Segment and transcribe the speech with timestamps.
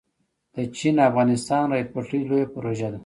[0.55, 2.99] د چین- افغانستان ریل پټلۍ لویه پروژه ده